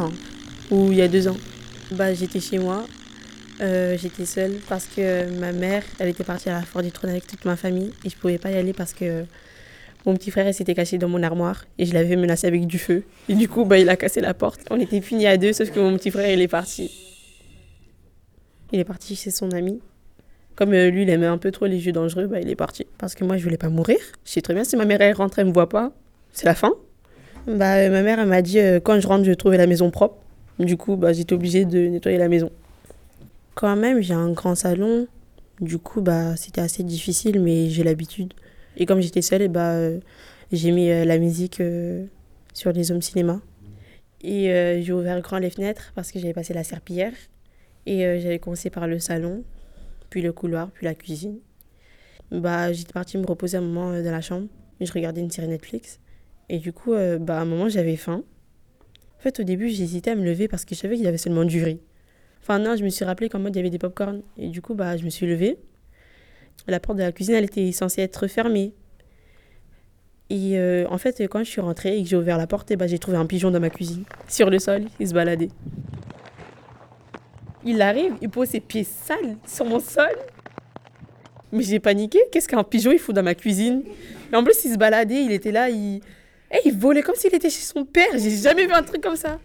ou 0.71 0.91
il 0.91 0.99
y 0.99 1.03
a 1.03 1.09
deux 1.09 1.27
ans. 1.27 1.37
Bah, 1.93 2.13
j'étais 2.13 2.41
chez 2.41 2.59
moi, 2.59 2.85
euh, 3.61 3.97
j'étais 3.97 4.27
seule 4.27 4.59
parce 4.69 4.87
que 4.87 5.31
ma 5.39 5.53
mère, 5.53 5.83
elle 5.99 6.09
était 6.09 6.25
partie 6.25 6.51
à 6.51 6.53
la 6.53 6.63
Fort 6.63 6.83
du 6.83 6.91
Trône 6.91 7.11
avec 7.11 7.27
toute 7.27 7.45
ma 7.45 7.57
famille 7.57 7.93
et 8.05 8.11
je 8.11 8.17
pouvais 8.17 8.39
pas 8.39 8.51
y 8.51 8.57
aller 8.57 8.73
parce 8.73 8.93
que 8.93 9.25
mon 10.05 10.15
petit 10.15 10.31
frère 10.31 10.53
s'était 10.53 10.75
caché 10.75 10.99
dans 10.99 11.09
mon 11.09 11.23
armoire 11.23 11.65
et 11.79 11.87
je 11.87 11.95
l'avais 11.95 12.17
menacé 12.17 12.47
avec 12.47 12.67
du 12.67 12.79
feu. 12.79 13.05
Et 13.29 13.35
du 13.35 13.49
coup, 13.49 13.65
bah, 13.65 13.79
il 13.79 13.89
a 13.89 13.97
cassé 13.97 14.21
la 14.21 14.35
porte. 14.35 14.61
On 14.71 14.79
était 14.79 15.01
finis 15.01 15.27
à 15.27 15.37
deux, 15.39 15.53
sauf 15.53 15.71
que 15.71 15.81
mon 15.81 15.97
petit 15.97 16.11
frère 16.11 16.31
il 16.31 16.41
est 16.41 16.49
parti. 16.49 16.91
Il 18.73 18.81
est 18.81 18.85
parti 18.85 19.17
chez 19.17 19.31
son 19.31 19.53
ami. 19.53 19.81
Comme 20.55 20.75
euh, 20.75 20.91
lui, 20.91 21.03
il 21.03 21.09
aimait 21.09 21.27
un 21.27 21.39
peu 21.39 21.51
trop 21.51 21.67
les 21.67 21.79
jeux 21.79 21.93
dangereux, 21.93 22.27
bah, 22.27 22.41
il 22.41 22.51
est 22.51 22.57
parti. 22.57 22.85
Parce 22.99 23.15
que 23.15 23.25
moi, 23.25 23.39
je 23.39 23.45
voulais 23.45 23.57
pas 23.57 23.71
mourir. 23.71 23.99
Je 24.25 24.33
sais 24.33 24.43
très 24.43 24.55
bien, 24.55 24.65
si 24.65 24.77
ma 24.77 24.85
mère 24.85 25.01
elle 25.01 25.15
rentre, 25.15 25.39
elle 25.39 25.47
me 25.47 25.53
voit 25.53 25.69
pas, 25.69 25.93
c'est 26.33 26.47
la 26.47 26.55
fin. 26.55 26.73
Bah, 27.47 27.75
euh, 27.79 27.91
ma 27.91 28.03
mère, 28.03 28.25
m'a 28.25 28.41
dit, 28.41 28.61
euh, 28.61 28.79
quand 28.79 29.01
je 29.01 29.07
rentre, 29.09 29.25
je 29.25 29.31
vais 29.31 29.37
trouver 29.37 29.57
la 29.57 29.67
maison 29.67 29.91
propre. 29.91 30.17
Du 30.61 30.77
coup, 30.77 30.95
bah, 30.95 31.13
j'étais 31.13 31.33
obligée 31.33 31.65
de 31.65 31.89
nettoyer 31.89 32.17
la 32.17 32.29
maison. 32.29 32.51
Quand 33.57 33.75
même, 33.75 34.01
j'ai 34.01 34.15
un 34.15 34.31
grand 34.31 34.55
salon. 34.55 35.09
Du 35.61 35.79
coup, 35.79 36.01
bah, 36.03 36.37
c'était 36.37 36.61
assez 36.61 36.85
difficile, 36.85 37.41
mais 37.41 37.69
j'ai 37.69 37.83
l'habitude. 37.83 38.33
Et 38.77 38.87
comme 38.87 39.01
j'étais 39.01 39.23
seule, 39.23 39.43
et 39.43 39.49
bah, 39.49 39.73
euh, 39.73 39.99
j'ai 40.53 40.71
mis 40.71 40.89
euh, 40.89 41.05
la 41.05 41.19
musique 41.19 41.61
sur 42.55 42.73
les 42.73 42.93
hommes 42.93 43.03
cinéma. 43.03 43.41
Et 44.23 44.45
j'ai 44.83 44.93
ouvert 44.93 45.21
grand 45.21 45.39
les 45.39 45.51
fenêtres 45.51 45.91
parce 45.97 46.13
que 46.13 46.21
j'avais 46.21 46.33
passé 46.33 46.55
la 46.55 46.63
serpillière. 46.63 47.13
Et 47.87 48.03
j'avais 48.21 48.39
commencé 48.39 48.71
par 48.71 48.87
le 48.87 49.01
salon, 49.01 49.43
puis 50.11 50.23
le 50.23 50.33
couloir, 50.33 50.71
puis 50.71 50.85
la 50.85 50.95
cuisine. 50.95 51.39
Bah, 52.31 52.73
j'étais 52.73 52.93
partie 52.93 53.19
me 53.19 53.27
reposer 53.27 53.57
un 53.57 53.63
moment 53.63 53.91
dans 54.01 54.13
la 54.13 54.21
chambre. 54.21 54.47
Je 54.81 54.93
regardais 54.93 55.21
une 55.21 55.31
série 55.33 55.49
Netflix. 55.49 55.99
Et 56.49 56.59
du 56.59 56.73
coup, 56.73 56.93
euh, 56.93 57.19
bah, 57.19 57.39
à 57.39 57.43
un 57.43 57.45
moment, 57.45 57.69
j'avais 57.69 57.97
faim. 57.97 58.23
En 59.19 59.23
fait, 59.23 59.41
au 59.41 59.43
début, 59.45 59.69
j'hésitais 59.69 60.11
à 60.11 60.15
me 60.15 60.25
lever 60.25 60.49
parce 60.49 60.65
que 60.65 60.75
je 60.75 60.81
savais 60.81 60.97
qu'il 60.97 61.05
y 61.05 61.09
avait 61.09 61.19
seulement 61.19 61.45
du 61.45 61.63
riz. 61.63 61.81
Enfin, 62.43 62.59
non, 62.59 62.77
je 62.77 62.85
me 62.85 62.89
suis 62.89 63.05
rappelé 63.05 63.29
qu'en 63.29 63.39
mode, 63.39 63.55
il 63.55 63.59
y 63.59 63.61
avait 63.61 63.71
des 63.71 63.79
pop-corn. 63.79 64.23
Et 64.37 64.49
du 64.49 64.61
coup, 64.61 64.75
bah, 64.75 64.97
je 64.97 65.05
me 65.05 65.11
suis 65.11 65.27
levée. 65.27 65.59
La 66.67 66.81
porte 66.81 66.99
de 66.99 67.03
la 67.03 67.13
cuisine, 67.13 67.35
elle 67.35 67.45
était 67.45 67.71
censée 67.73 68.03
être 68.03 68.27
fermée. 68.27 68.75
Et 70.31 70.59
euh, 70.59 70.87
en 70.89 70.99
fait, 70.99 71.21
quand 71.29 71.41
je 71.41 71.51
suis 71.51 71.61
rentrée 71.61 71.99
et 71.99 72.03
que 72.03 72.09
j'ai 72.09 72.17
ouvert 72.17 72.39
la 72.39 72.47
porte, 72.47 72.71
et 72.71 72.77
bah, 72.77 72.87
j'ai 72.87 72.99
trouvé 72.99 73.17
un 73.17 73.27
pigeon 73.27 73.51
dans 73.51 73.61
ma 73.61 73.71
cuisine. 73.71 74.05
Sur 74.29 74.51
le 74.51 74.59
sol, 74.59 74.85
il 74.99 75.09
se 75.09 75.15
baladait. 75.15 75.51
Il 77.65 77.81
arrive, 77.81 78.15
il 78.21 78.29
pose 78.29 78.49
ses 78.49 78.61
pieds 78.61 78.85
sales 78.85 79.37
sur 79.47 79.65
mon 79.65 79.79
sol. 79.79 80.11
Mais 81.53 81.63
j'ai 81.63 81.79
paniqué. 81.79 82.19
Qu'est-ce 82.33 82.49
qu'un 82.49 82.65
pigeon 82.65 82.91
il 82.91 82.99
fout 82.99 83.15
dans 83.15 83.23
ma 83.23 83.35
cuisine? 83.35 83.83
Et 84.33 84.37
en 84.37 84.43
plus, 84.43 84.65
il 84.65 84.73
se 84.73 84.79
baladait, 84.79 85.23
il 85.23 85.33
était 85.33 85.53
là, 85.53 85.69
il. 85.69 86.01
Eh, 86.53 86.59
il 86.67 86.77
volait 86.77 87.03
comme 87.03 87.15
s'il 87.15 87.35
était 87.35 87.51
chez 87.51 87.63
son 87.63 87.85
père. 87.85 88.11
J'ai 88.15 88.37
jamais 88.37 88.67
vu 88.67 88.73
un 88.73 88.83
truc 88.83 89.03
comme 89.03 89.17
ça. 89.17 89.41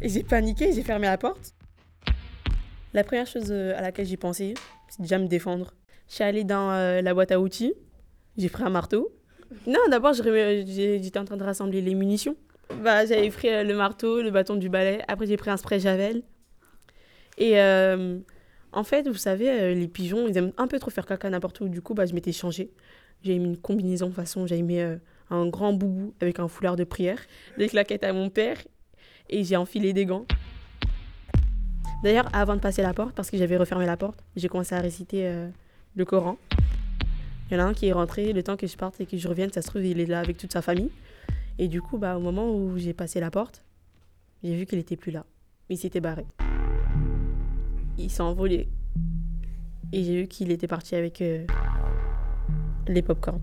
Et 0.00 0.08
j'ai 0.08 0.22
paniqué, 0.22 0.72
j'ai 0.72 0.82
fermé 0.82 1.06
la 1.06 1.18
porte. 1.18 1.54
La 2.94 3.02
première 3.04 3.26
chose 3.26 3.48
euh, 3.50 3.76
à 3.76 3.82
laquelle 3.82 4.06
j'ai 4.06 4.16
pensé, 4.16 4.54
c'est 4.88 5.02
déjà 5.02 5.18
me 5.18 5.26
défendre. 5.26 5.74
Je 6.08 6.14
suis 6.14 6.24
allée 6.24 6.44
dans 6.44 6.70
euh, 6.70 7.02
la 7.02 7.14
boîte 7.14 7.32
à 7.32 7.40
outils, 7.40 7.74
j'ai 8.36 8.48
pris 8.48 8.62
un 8.62 8.70
marteau. 8.70 9.12
Non, 9.66 9.80
d'abord, 9.90 10.12
j'étais 10.14 11.18
en 11.18 11.24
train 11.24 11.36
de 11.36 11.44
rassembler 11.44 11.80
les 11.80 11.94
munitions. 11.94 12.36
Bah, 12.82 13.04
j'avais 13.04 13.30
pris 13.30 13.48
euh, 13.48 13.64
le 13.64 13.74
marteau, 13.74 14.22
le 14.22 14.30
bâton 14.30 14.56
du 14.56 14.68
balai. 14.68 15.02
Après, 15.08 15.26
j'ai 15.26 15.36
pris 15.36 15.50
un 15.50 15.56
spray 15.56 15.80
Javel. 15.80 16.22
Et 17.38 17.60
en 18.72 18.84
fait, 18.84 19.08
vous 19.08 19.14
savez, 19.14 19.74
les 19.74 19.88
pigeons, 19.88 20.26
ils 20.26 20.36
aiment 20.36 20.52
un 20.56 20.66
peu 20.66 20.78
trop 20.78 20.90
faire 20.90 21.06
caca 21.06 21.30
n'importe 21.30 21.60
où. 21.60 21.68
Du 21.68 21.82
coup, 21.82 21.94
bah, 21.94 22.04
je 22.04 22.14
m'étais 22.14 22.32
changée. 22.32 22.70
J'avais 23.22 23.38
mis 23.38 23.48
une 23.48 23.56
combinaison 23.56 24.10
façon, 24.10 24.46
j'avais 24.46 24.62
mis 24.62 24.78
euh, 24.78 24.96
un 25.30 25.46
grand 25.48 25.72
boubou 25.72 26.14
avec 26.20 26.38
un 26.38 26.48
foulard 26.48 26.76
de 26.76 26.84
prière, 26.84 27.18
des 27.58 27.68
claquettes 27.68 28.04
à 28.04 28.12
mon 28.12 28.30
père, 28.30 28.58
et 29.28 29.44
j'ai 29.44 29.56
enfilé 29.56 29.92
des 29.92 30.06
gants. 30.06 30.26
D'ailleurs, 32.02 32.28
avant 32.32 32.54
de 32.54 32.60
passer 32.60 32.82
la 32.82 32.94
porte, 32.94 33.14
parce 33.14 33.30
que 33.30 33.36
j'avais 33.36 33.56
refermé 33.56 33.84
la 33.84 33.96
porte, 33.96 34.22
j'ai 34.36 34.48
commencé 34.48 34.74
à 34.74 34.80
réciter 34.80 35.26
euh, 35.26 35.48
le 35.96 36.04
Coran. 36.04 36.38
Il 37.50 37.56
y 37.56 37.60
en 37.60 37.64
a 37.64 37.66
un 37.66 37.74
qui 37.74 37.86
est 37.86 37.92
rentré, 37.92 38.32
le 38.32 38.42
temps 38.42 38.56
que 38.56 38.66
je 38.66 38.76
parte 38.76 39.00
et 39.00 39.06
que 39.06 39.16
je 39.16 39.26
revienne, 39.26 39.50
ça 39.52 39.62
se 39.62 39.68
trouve, 39.68 39.84
il 39.84 39.98
est 40.00 40.06
là 40.06 40.20
avec 40.20 40.36
toute 40.36 40.52
sa 40.52 40.62
famille. 40.62 40.90
Et 41.58 41.66
du 41.66 41.82
coup, 41.82 41.98
bah, 41.98 42.16
au 42.16 42.20
moment 42.20 42.54
où 42.54 42.78
j'ai 42.78 42.92
passé 42.92 43.18
la 43.18 43.30
porte, 43.30 43.64
j'ai 44.44 44.54
vu 44.54 44.64
qu'il 44.64 44.78
était 44.78 44.96
plus 44.96 45.10
là. 45.10 45.24
Il 45.68 45.76
s'était 45.76 46.00
barré. 46.00 46.24
Il 47.98 48.10
s'est 48.10 48.22
envolé. 48.22 48.68
Et 49.92 50.04
j'ai 50.04 50.22
vu 50.22 50.28
qu'il 50.28 50.52
était 50.52 50.68
parti 50.68 50.94
avec 50.94 51.20
euh, 51.20 51.44
les 52.86 53.02
pop-corn. 53.02 53.40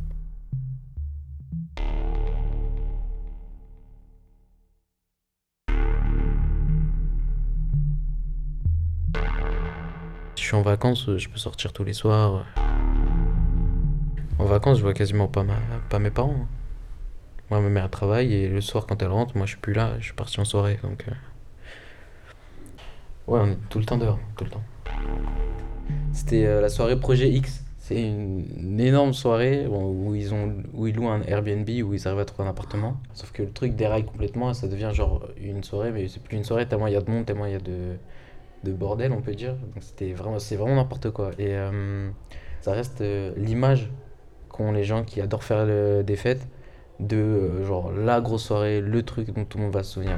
Si 10.35 10.43
je 10.43 10.47
suis 10.49 10.55
en 10.55 10.61
vacances, 10.61 11.09
euh, 11.09 11.17
je 11.17 11.29
peux 11.29 11.37
sortir 11.37 11.73
tous 11.73 11.83
les 11.83 11.93
soirs. 11.93 12.45
En 14.37 14.45
vacances, 14.45 14.77
je 14.77 14.83
vois 14.83 14.93
quasiment 14.93 15.27
pas, 15.27 15.43
ma... 15.43 15.55
pas 15.89 15.99
mes 15.99 16.11
parents. 16.11 16.35
hein. 16.41 16.47
Moi, 17.49 17.61
ma 17.61 17.69
mère 17.69 17.89
travaille 17.89 18.33
et 18.33 18.47
le 18.49 18.61
soir, 18.61 18.85
quand 18.87 19.01
elle 19.01 19.09
rentre, 19.09 19.37
moi, 19.37 19.45
je 19.45 19.51
suis 19.51 19.61
plus 19.61 19.73
là. 19.73 19.93
Je 19.99 20.05
suis 20.05 20.13
parti 20.13 20.39
en 20.39 20.45
soirée. 20.45 20.79
Euh, 20.83 20.87
ouais, 23.27 23.39
on 23.39 23.47
est 23.51 23.57
tout 23.69 23.79
le 23.79 23.85
temps 23.85 23.97
dehors, 23.97 24.19
tout 24.35 24.43
le 24.43 24.49
temps. 24.49 24.63
C'était 26.11 26.45
euh, 26.45 26.61
la 26.61 26.69
soirée 26.69 26.99
Projet 26.99 27.29
X. 27.29 27.64
C'est 27.87 28.01
une, 28.01 28.79
énorme 28.79 29.13
soirée 29.13 29.67
où 29.67 30.15
ils 30.15 30.33
ont 30.33 30.55
où 30.73 30.87
ils 30.87 30.95
louent 30.95 31.07
un 31.07 31.21
Airbnb 31.21 31.69
où 31.83 31.93
ils 31.93 32.07
arrivent 32.07 32.19
à 32.19 32.25
trouver 32.25 32.47
un 32.47 32.49
appartement. 32.49 32.97
Sauf 33.13 33.31
que 33.31 33.43
le 33.43 33.51
truc 33.51 33.75
déraille 33.75 34.05
complètement 34.05 34.49
et 34.49 34.53
ça 34.55 34.67
devient 34.67 34.89
genre 34.91 35.27
une 35.39 35.63
soirée, 35.63 35.91
mais 35.91 36.07
c'est 36.07 36.19
plus 36.19 36.35
une 36.35 36.43
soirée 36.43 36.67
tellement 36.67 36.87
il 36.87 36.93
y 36.93 36.95
a 36.95 37.01
de 37.01 37.11
monde, 37.11 37.27
tellement 37.27 37.45
il 37.45 37.51
y 37.51 37.55
a 37.55 37.59
de 37.59 37.93
de 38.63 38.71
bordel, 38.71 39.11
on 39.11 39.21
peut 39.21 39.35
dire. 39.35 39.53
Donc 39.53 39.81
c'était 39.83 40.13
vraiment, 40.13 40.39
c'est 40.39 40.55
vraiment 40.55 40.77
n'importe 40.77 41.11
quoi. 41.11 41.29
Et 41.37 41.53
euh, 41.53 42.09
ça 42.61 42.71
reste 42.71 43.01
euh, 43.01 43.31
l'image 43.37 43.91
qu'ont 44.49 44.71
les 44.71 44.83
gens 44.83 45.03
qui 45.03 45.21
adorent 45.21 45.43
faire 45.43 45.67
le- 45.67 46.01
des 46.01 46.15
fêtes 46.15 46.47
de 46.99 47.17
euh, 47.17 47.65
genre 47.67 47.91
la 47.91 48.19
grosse 48.19 48.45
soirée, 48.45 48.81
le 48.81 49.03
truc 49.03 49.31
dont 49.31 49.45
tout 49.45 49.59
le 49.59 49.65
monde 49.65 49.73
va 49.73 49.83
se 49.83 49.93
souvenir. 49.93 50.17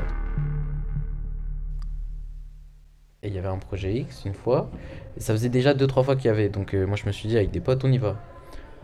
Et 3.27 3.29
il 3.29 3.35
y 3.35 3.39
avait 3.39 3.49
un 3.49 3.57
projet 3.57 3.93
X 3.93 4.23
une 4.25 4.33
fois, 4.33 4.69
et 5.17 5.19
ça 5.19 5.33
faisait 5.33 5.49
déjà 5.49 5.73
deux 5.73 5.85
trois 5.85 6.01
fois 6.01 6.15
qu'il 6.15 6.27
y 6.27 6.29
avait. 6.29 6.47
Donc 6.47 6.73
euh, 6.73 6.87
moi 6.87 6.95
je 6.95 7.05
me 7.05 7.11
suis 7.11 7.27
dit 7.27 7.35
avec 7.35 7.51
des 7.51 7.59
potes 7.59 7.83
on 7.83 7.91
y 7.91 7.97
va. 7.97 8.15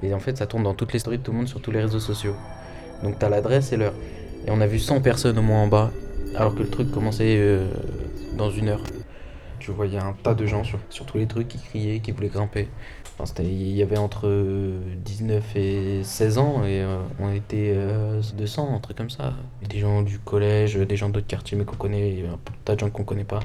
Et 0.01 0.13
en 0.13 0.19
fait 0.19 0.37
ça 0.37 0.47
tourne 0.47 0.63
dans 0.63 0.73
toutes 0.73 0.91
les 0.91 0.99
stories 0.99 1.19
de 1.19 1.23
tout 1.23 1.31
le 1.31 1.37
monde 1.37 1.47
sur 1.47 1.61
tous 1.61 1.71
les 1.71 1.79
réseaux 1.79 2.01
sociaux. 2.01 2.35
Donc 3.03 3.17
t'as 3.19 3.29
l'adresse 3.29 3.71
et 3.71 3.77
l'heure. 3.77 3.93
Et 4.45 4.51
on 4.51 4.59
a 4.59 4.67
vu 4.67 4.79
100 4.79 4.99
personnes 4.99 5.39
au 5.39 5.41
moins 5.41 5.63
en 5.63 5.67
bas, 5.67 5.91
alors 6.35 6.55
que 6.55 6.59
le 6.59 6.69
truc 6.69 6.91
commençait 6.91 7.37
euh, 7.37 7.69
dans 8.37 8.51
une 8.51 8.67
heure. 8.67 8.83
Tu 9.59 9.71
voyais 9.71 9.97
un 9.97 10.11
tas 10.11 10.33
de 10.33 10.45
gens 10.45 10.65
sur, 10.65 10.79
sur 10.89 11.05
tous 11.05 11.17
les 11.17 11.25
trucs 11.25 11.47
qui 11.47 11.57
criaient, 11.57 12.01
qui 12.01 12.11
voulaient 12.11 12.27
grimper. 12.27 12.67
Il 13.39 13.71
y 13.71 13.81
avait 13.83 13.97
entre 13.97 14.27
euh, 14.27 14.79
19 15.05 15.55
et 15.55 16.03
16 16.03 16.37
ans 16.39 16.65
et 16.65 16.81
euh, 16.81 16.97
on 17.19 17.31
était 17.31 17.73
euh, 17.75 18.21
200, 18.35 18.75
un 18.75 18.79
truc 18.79 18.97
comme 18.97 19.09
ça. 19.09 19.33
Des 19.69 19.79
gens 19.79 20.01
du 20.01 20.19
collège, 20.19 20.75
des 20.75 20.95
gens 20.95 21.09
d'autres 21.09 21.27
quartiers 21.27 21.57
mais 21.57 21.63
qu'on 21.63 21.75
connaît, 21.75 22.25
un 22.27 22.39
tas 22.65 22.75
de 22.75 22.79
gens 22.79 22.89
qu'on 22.89 23.03
connaît 23.03 23.23
pas. 23.23 23.39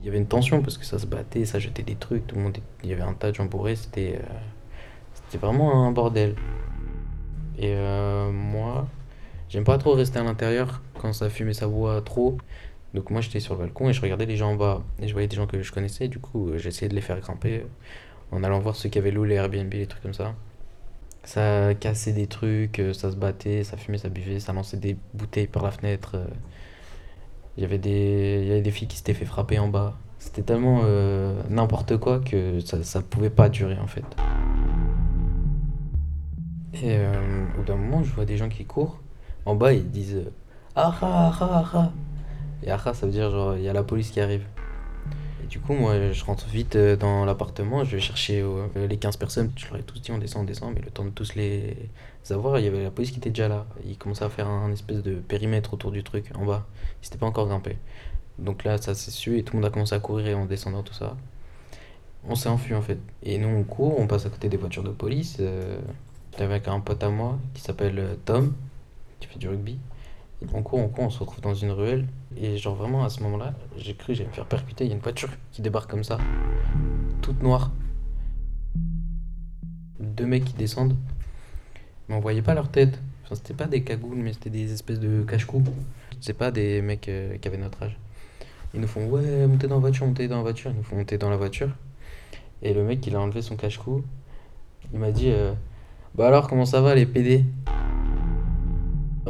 Il 0.00 0.06
y 0.06 0.08
avait 0.08 0.18
une 0.18 0.26
tension 0.26 0.62
parce 0.62 0.78
que 0.78 0.84
ça 0.84 0.98
se 0.98 1.06
battait, 1.06 1.44
ça 1.44 1.58
jetait 1.58 1.82
des 1.82 1.94
trucs, 1.94 2.26
tout 2.26 2.36
le 2.36 2.42
monde, 2.42 2.58
il 2.82 2.88
y 2.88 2.92
avait 2.92 3.02
un 3.02 3.12
tas 3.12 3.30
de 3.30 3.36
gens 3.36 3.48
c'était 3.74 4.18
euh, 4.18 4.26
c'était 5.12 5.38
vraiment 5.38 5.86
un 5.86 5.92
bordel. 5.92 6.34
Et 7.58 7.74
euh, 7.74 8.30
moi, 8.32 8.88
j'aime 9.50 9.64
pas 9.64 9.76
trop 9.76 9.92
rester 9.92 10.18
à 10.18 10.22
l'intérieur 10.22 10.82
quand 10.98 11.12
ça 11.12 11.28
fume 11.28 11.50
et 11.50 11.54
ça 11.54 11.68
boit 11.68 12.00
trop. 12.00 12.38
Donc 12.94 13.10
moi 13.10 13.20
j'étais 13.20 13.40
sur 13.40 13.54
le 13.54 13.60
balcon 13.60 13.88
et 13.88 13.92
je 13.92 14.00
regardais 14.00 14.26
les 14.26 14.36
gens 14.36 14.52
en 14.52 14.56
bas 14.56 14.82
et 15.00 15.06
je 15.06 15.12
voyais 15.12 15.28
des 15.28 15.36
gens 15.36 15.46
que 15.46 15.62
je 15.62 15.72
connaissais, 15.72 16.08
du 16.08 16.18
coup 16.18 16.48
euh, 16.48 16.58
j'essayais 16.58 16.88
de 16.88 16.94
les 16.94 17.00
faire 17.00 17.20
grimper 17.20 17.64
en 18.32 18.42
allant 18.42 18.58
voir 18.58 18.74
ceux 18.76 18.88
qui 18.88 18.98
avaient 18.98 19.10
loué 19.12 19.28
les 19.28 19.34
Airbnb, 19.36 19.72
les 19.72 19.86
trucs 19.86 20.02
comme 20.02 20.14
ça. 20.14 20.34
Ça 21.24 21.74
cassait 21.74 22.12
des 22.12 22.26
trucs, 22.26 22.82
ça 22.94 23.10
se 23.10 23.16
battait, 23.16 23.62
ça 23.64 23.76
fumait, 23.76 23.98
ça 23.98 24.08
buvait, 24.08 24.40
ça 24.40 24.52
lançait 24.52 24.78
des 24.78 24.96
bouteilles 25.14 25.46
par 25.46 25.62
la 25.62 25.70
fenêtre. 25.70 26.16
Il 27.56 27.62
y 27.62 27.66
avait 27.66 27.78
des, 27.78 28.60
des 28.62 28.70
filles 28.70 28.88
qui 28.88 28.96
s'étaient 28.96 29.14
fait 29.14 29.24
frapper 29.24 29.58
en 29.58 29.68
bas. 29.68 29.94
C'était 30.18 30.42
tellement 30.42 30.82
euh, 30.84 31.42
n'importe 31.48 31.96
quoi 31.96 32.20
que 32.20 32.60
ça, 32.60 32.82
ça 32.82 33.00
pouvait 33.00 33.30
pas 33.30 33.48
durer 33.48 33.78
en 33.78 33.86
fait. 33.86 34.04
Et 36.74 36.96
euh, 36.96 37.44
au 37.54 37.58
bout 37.58 37.64
d'un 37.64 37.76
moment, 37.76 38.02
je 38.02 38.12
vois 38.12 38.24
des 38.24 38.36
gens 38.36 38.48
qui 38.48 38.64
courent. 38.64 39.00
En 39.46 39.54
bas, 39.54 39.72
ils 39.72 39.90
disent 39.90 40.16
euh, 40.16 40.30
Aha, 40.76 41.28
aha, 41.28 41.58
aha. 41.58 41.92
Et 42.62 42.70
aha, 42.70 42.94
ça 42.94 43.06
veut 43.06 43.12
dire 43.12 43.30
genre, 43.30 43.56
il 43.56 43.62
y 43.62 43.68
a 43.68 43.72
la 43.72 43.82
police 43.82 44.10
qui 44.10 44.20
arrive. 44.20 44.44
Du 45.50 45.58
coup, 45.58 45.74
moi, 45.74 46.12
je 46.12 46.24
rentre 46.24 46.46
vite 46.46 46.76
euh, 46.76 46.96
dans 46.96 47.24
l'appartement, 47.24 47.84
je 47.84 47.96
vais 47.96 48.00
chercher 48.00 48.40
euh, 48.40 48.68
les 48.88 48.96
15 48.96 49.16
personnes. 49.16 49.50
Je 49.56 49.66
leur 49.66 49.76
ai 49.78 49.82
tous 49.82 50.00
dit 50.00 50.12
on 50.12 50.18
descend, 50.18 50.42
on 50.42 50.44
descend, 50.44 50.72
mais 50.74 50.80
le 50.80 50.90
temps 50.90 51.04
de 51.04 51.10
tous 51.10 51.34
les 51.34 51.76
avoir, 52.30 52.58
il 52.60 52.64
y 52.64 52.68
avait 52.68 52.84
la 52.84 52.90
police 52.92 53.10
qui 53.10 53.18
était 53.18 53.30
déjà 53.30 53.48
là. 53.48 53.66
Ils 53.84 53.98
commençaient 53.98 54.24
à 54.24 54.28
faire 54.30 54.46
un 54.48 54.70
espèce 54.70 55.02
de 55.02 55.16
périmètre 55.16 55.74
autour 55.74 55.90
du 55.90 56.04
truc 56.04 56.26
en 56.36 56.44
bas. 56.46 56.66
Ils 57.02 57.06
s'étaient 57.06 57.18
pas 57.18 57.26
encore 57.26 57.48
grimpés. 57.48 57.76
Donc 58.38 58.64
là, 58.64 58.78
ça 58.78 58.94
s'est 58.94 59.10
su 59.10 59.38
et 59.38 59.42
tout 59.44 59.54
le 59.54 59.60
monde 59.62 59.66
a 59.66 59.70
commencé 59.72 59.94
à 59.94 60.00
courir 60.00 60.38
en 60.38 60.46
descendant 60.46 60.82
tout 60.84 60.94
ça. 60.94 61.16
On 62.28 62.34
s'est 62.34 62.48
enfui 62.48 62.74
en 62.74 62.82
fait. 62.82 62.98
Et 63.22 63.38
nous, 63.38 63.48
on 63.48 63.64
court, 63.64 63.98
on 63.98 64.06
passe 64.06 64.26
à 64.26 64.30
côté 64.30 64.48
des 64.48 64.56
voitures 64.56 64.82
de 64.84 64.90
police. 64.90 65.38
euh, 65.40 65.78
J'étais 66.32 66.44
avec 66.44 66.68
un 66.68 66.80
pote 66.80 67.02
à 67.02 67.10
moi 67.10 67.38
qui 67.54 67.62
s'appelle 67.62 67.98
euh, 67.98 68.14
Tom, 68.24 68.54
qui 69.20 69.28
fait 69.28 69.38
du 69.38 69.48
rugby. 69.48 69.78
Et 70.42 70.46
on 70.54 70.62
court, 70.62 70.80
on 70.80 70.88
court, 70.88 71.04
on 71.04 71.10
se 71.10 71.18
retrouve 71.18 71.40
dans 71.40 71.54
une 71.54 71.70
ruelle. 71.70 72.06
Et 72.36 72.56
genre 72.56 72.74
vraiment 72.74 73.04
à 73.04 73.10
ce 73.10 73.22
moment-là, 73.22 73.54
j'ai 73.76 73.94
cru 73.94 74.08
que 74.08 74.14
j'allais 74.14 74.28
me 74.28 74.34
faire 74.34 74.46
percuter. 74.46 74.84
Il 74.84 74.88
y 74.88 74.92
a 74.92 74.96
une 74.96 75.02
voiture 75.02 75.30
qui 75.52 75.62
débarque 75.62 75.90
comme 75.90 76.04
ça, 76.04 76.18
toute 77.22 77.42
noire. 77.42 77.72
Deux 79.98 80.26
mecs 80.26 80.44
qui 80.44 80.54
descendent. 80.54 80.96
Mais 82.08 82.14
on 82.14 82.20
voyait 82.20 82.42
pas 82.42 82.54
leur 82.54 82.70
tête. 82.70 82.98
Enfin, 83.24 83.34
c'était 83.34 83.54
pas 83.54 83.66
des 83.66 83.82
cagoules, 83.82 84.16
mais 84.16 84.32
c'était 84.32 84.50
des 84.50 84.72
espèces 84.72 84.98
de 84.98 85.22
cache-cou. 85.22 85.62
C'est 86.20 86.34
pas 86.34 86.50
des 86.50 86.82
mecs 86.82 87.08
euh, 87.08 87.36
qui 87.38 87.48
avaient 87.48 87.58
notre 87.58 87.82
âge. 87.82 87.96
Ils 88.74 88.80
nous 88.80 88.88
font 88.88 89.06
ouais, 89.06 89.46
montez 89.46 89.66
dans 89.66 89.76
la 89.76 89.80
voiture, 89.80 90.06
montez 90.06 90.28
dans 90.28 90.36
la 90.36 90.42
voiture. 90.42 90.70
Ils 90.70 90.76
nous 90.76 90.82
font 90.82 90.96
monter 90.96 91.18
dans 91.18 91.30
la 91.30 91.36
voiture. 91.36 91.70
Et 92.62 92.74
le 92.74 92.84
mec, 92.84 93.06
il 93.06 93.16
a 93.16 93.20
enlevé 93.20 93.42
son 93.42 93.56
cache-cou. 93.56 94.04
Il 94.92 94.98
m'a 94.98 95.10
dit 95.10 95.30
euh, 95.30 95.52
Bah 96.14 96.28
alors, 96.28 96.48
comment 96.48 96.64
ça 96.64 96.80
va 96.80 96.94
les 96.94 97.06
PD 97.06 97.44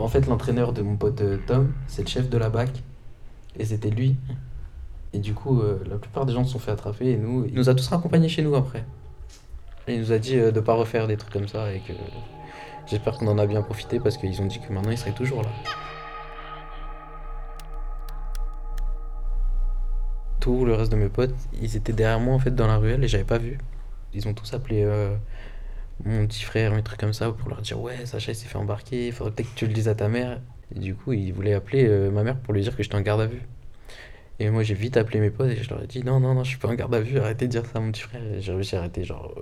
En 0.00 0.08
fait, 0.08 0.26
l'entraîneur 0.26 0.72
de 0.72 0.82
mon 0.82 0.96
pote 0.96 1.20
euh, 1.20 1.38
Tom, 1.46 1.72
c'est 1.86 2.02
le 2.02 2.08
chef 2.08 2.30
de 2.30 2.38
la 2.38 2.48
BAC. 2.48 2.70
Et 3.58 3.64
c'était 3.64 3.90
lui. 3.90 4.16
Et 5.12 5.18
du 5.18 5.34
coup, 5.34 5.60
euh, 5.60 5.78
la 5.88 5.98
plupart 5.98 6.24
des 6.24 6.32
gens 6.32 6.44
se 6.44 6.52
sont 6.52 6.58
fait 6.58 6.70
attraper. 6.70 7.10
Et 7.10 7.16
nous, 7.16 7.44
il 7.46 7.54
nous 7.54 7.68
a 7.68 7.74
tous 7.74 7.86
raccompagnés 7.88 8.28
chez 8.28 8.42
nous 8.42 8.54
après. 8.54 8.84
Il 9.88 10.00
nous 10.00 10.12
a 10.12 10.18
dit 10.18 10.38
euh, 10.38 10.52
de 10.52 10.60
pas 10.60 10.74
refaire 10.74 11.06
des 11.06 11.16
trucs 11.16 11.32
comme 11.32 11.48
ça. 11.48 11.72
Et 11.72 11.80
que 11.80 11.92
j'espère 12.86 13.18
qu'on 13.18 13.28
en 13.28 13.38
a 13.38 13.46
bien 13.46 13.62
profité 13.62 14.00
parce 14.00 14.16
qu'ils 14.16 14.40
ont 14.40 14.46
dit 14.46 14.60
que 14.60 14.72
maintenant, 14.72 14.90
il 14.90 14.98
serait 14.98 15.12
toujours 15.12 15.42
là. 15.42 15.48
Tout 20.38 20.64
le 20.64 20.74
reste 20.74 20.90
de 20.90 20.96
mes 20.96 21.10
potes, 21.10 21.34
ils 21.60 21.76
étaient 21.76 21.92
derrière 21.92 22.18
moi 22.18 22.34
en 22.34 22.38
fait 22.38 22.54
dans 22.54 22.66
la 22.66 22.78
ruelle 22.78 23.04
et 23.04 23.08
j'avais 23.08 23.24
pas 23.24 23.36
vu. 23.36 23.58
Ils 24.14 24.26
ont 24.26 24.32
tous 24.32 24.54
appelé 24.54 24.82
euh, 24.82 25.14
mon 26.04 26.26
petit 26.26 26.42
frère, 26.42 26.72
mes 26.74 26.82
trucs 26.82 27.00
comme 27.00 27.12
ça 27.12 27.30
pour 27.32 27.48
leur 27.48 27.60
dire 27.62 27.80
ouais 27.80 28.06
Sacha 28.06 28.32
il 28.32 28.34
s'est 28.34 28.46
fait 28.48 28.56
embarquer, 28.56 29.08
il 29.08 29.12
faudrait 29.12 29.32
peut-être 29.32 29.50
que 29.54 29.58
tu 29.58 29.66
le 29.66 29.72
dises 29.72 29.88
à 29.88 29.94
ta 29.94 30.08
mère. 30.08 30.40
Du 30.74 30.94
coup 30.94 31.12
ils 31.12 31.32
voulaient 31.32 31.54
appeler 31.54 31.86
euh, 31.88 32.10
ma 32.10 32.22
mère 32.22 32.36
pour 32.38 32.54
lui 32.54 32.62
dire 32.62 32.76
que 32.76 32.82
j'étais 32.82 32.94
en 32.96 33.00
garde 33.00 33.20
à 33.20 33.26
vue. 33.26 33.42
Et 34.38 34.48
moi 34.50 34.62
j'ai 34.62 34.74
vite 34.74 34.96
appelé 34.96 35.20
mes 35.20 35.30
potes 35.30 35.50
et 35.50 35.56
je 35.62 35.68
leur 35.70 35.82
ai 35.82 35.86
dit 35.86 36.02
non 36.04 36.20
non 36.20 36.34
non 36.34 36.44
je 36.44 36.50
suis 36.50 36.58
pas 36.58 36.68
en 36.68 36.74
garde 36.74 36.94
à 36.94 37.00
vue, 37.00 37.18
arrêtez 37.18 37.46
de 37.46 37.50
dire 37.52 37.66
ça 37.66 37.78
à 37.78 37.80
mon 37.80 37.92
petit 37.92 38.02
frère. 38.02 38.22
J'ai 38.38 38.52
réussi 38.52 38.76
à 38.76 38.80
arrêter 38.80 39.04
genre 39.04 39.34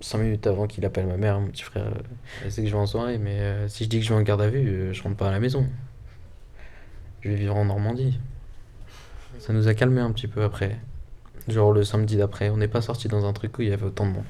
5 0.00 0.18
minutes 0.18 0.46
avant 0.46 0.66
qu'il 0.66 0.84
appelle 0.84 1.06
ma 1.06 1.16
mère, 1.16 1.40
mon 1.40 1.48
petit 1.48 1.62
frère. 1.62 1.86
euh, 1.86 2.00
elle 2.44 2.52
sait 2.52 2.62
que 2.62 2.68
je 2.68 2.72
vais 2.72 2.78
en 2.78 2.86
soirée 2.86 3.18
mais 3.18 3.38
euh, 3.40 3.68
si 3.68 3.84
je 3.84 3.88
dis 3.88 3.98
que 4.00 4.04
je 4.04 4.10
vais 4.14 4.18
en 4.18 4.22
garde 4.22 4.42
à 4.42 4.48
vue, 4.48 4.68
euh, 4.68 4.92
je 4.92 5.02
rentre 5.02 5.16
pas 5.16 5.28
à 5.28 5.30
la 5.32 5.40
maison. 5.40 5.66
Je 7.20 7.28
vais 7.30 7.34
vivre 7.36 7.56
en 7.56 7.64
Normandie. 7.64 8.18
Ça 9.38 9.52
nous 9.52 9.68
a 9.68 9.74
calmé 9.74 10.00
un 10.00 10.12
petit 10.12 10.28
peu 10.28 10.42
après. 10.42 10.78
Genre 11.48 11.72
le 11.72 11.84
samedi 11.84 12.16
d'après, 12.16 12.50
on 12.50 12.56
n'est 12.56 12.68
pas 12.68 12.82
sorti 12.82 13.08
dans 13.08 13.24
un 13.26 13.32
truc 13.32 13.58
où 13.58 13.62
il 13.62 13.68
y 13.68 13.72
avait 13.72 13.86
autant 13.86 14.06
de 14.06 14.12
monde. 14.12 14.24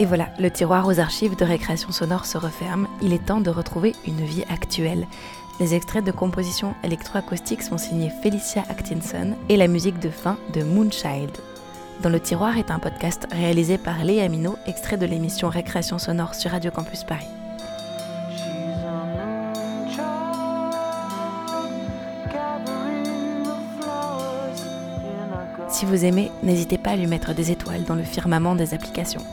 Et 0.00 0.04
voilà, 0.04 0.28
le 0.38 0.48
tiroir 0.48 0.86
aux 0.86 1.00
archives 1.00 1.34
de 1.34 1.44
récréation 1.44 1.90
sonore 1.90 2.24
se 2.24 2.38
referme. 2.38 2.86
Il 3.02 3.12
est 3.12 3.24
temps 3.24 3.40
de 3.40 3.50
retrouver 3.50 3.96
une 4.06 4.24
vie 4.24 4.44
actuelle. 4.48 5.08
Les 5.58 5.74
extraits 5.74 6.04
de 6.04 6.12
compositions 6.12 6.74
électroacoustiques 6.84 7.62
sont 7.62 7.78
signés 7.78 8.12
Felicia 8.22 8.62
Actinson 8.68 9.34
et 9.48 9.56
la 9.56 9.66
musique 9.66 9.98
de 9.98 10.08
fin 10.08 10.36
de 10.54 10.62
Moonchild. 10.62 11.32
Dans 12.00 12.10
le 12.10 12.20
tiroir 12.20 12.58
est 12.58 12.70
un 12.70 12.78
podcast 12.78 13.26
réalisé 13.32 13.76
par 13.76 14.04
Léa 14.04 14.28
Minot, 14.28 14.56
extrait 14.66 14.98
de 14.98 15.06
l'émission 15.06 15.48
Récréation 15.48 15.98
sonore 15.98 16.36
sur 16.36 16.52
Radio 16.52 16.70
Campus 16.70 17.02
Paris. 17.02 17.26
Si 25.68 25.84
vous 25.84 26.04
aimez, 26.04 26.30
n'hésitez 26.44 26.78
pas 26.78 26.90
à 26.90 26.96
lui 26.96 27.08
mettre 27.08 27.34
des 27.34 27.50
étoiles 27.50 27.82
dans 27.82 27.96
le 27.96 28.04
firmament 28.04 28.54
des 28.54 28.74
applications. 28.74 29.24